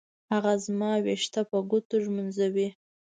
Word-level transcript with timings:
هغه 0.31 0.53
زما 0.65 0.91
ويښته 1.05 1.41
په 1.49 1.57
ګوتو 1.69 1.95
ږمنځوي. 2.05 2.67